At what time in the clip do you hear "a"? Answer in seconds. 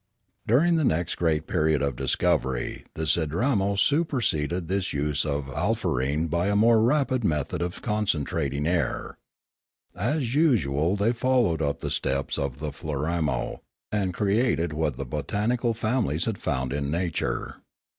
6.47-6.55